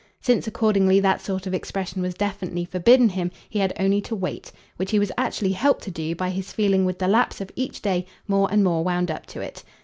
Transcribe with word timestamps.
Since 0.19 0.47
accordingly 0.47 0.99
that 0.99 1.21
sort 1.21 1.45
of 1.45 1.53
expression 1.53 2.01
was 2.01 2.15
definitely 2.15 2.65
forbidden 2.65 3.07
him 3.09 3.29
he 3.47 3.59
had 3.59 3.71
only 3.79 4.01
to 4.01 4.15
wait 4.15 4.51
which 4.77 4.89
he 4.89 4.97
was 4.97 5.11
actually 5.15 5.51
helped 5.51 5.83
to 5.83 5.91
do 5.91 6.15
by 6.15 6.31
his 6.31 6.51
feeling 6.51 6.85
with 6.85 6.97
the 6.97 7.07
lapse 7.07 7.39
of 7.39 7.51
each 7.55 7.83
day 7.83 8.07
more 8.27 8.51
and 8.51 8.63
more 8.63 8.83
wound 8.83 9.11
up 9.11 9.27
to 9.27 9.41
it. 9.41 9.63